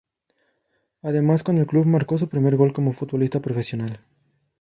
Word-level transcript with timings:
Además 1.03 1.43
con 1.43 1.59
el 1.59 1.67
club 1.67 1.85
marcó 1.85 2.17
su 2.17 2.27
primer 2.27 2.55
gol 2.55 2.73
como 2.73 2.91
futbolista 2.91 3.39
profesional. 3.39 3.99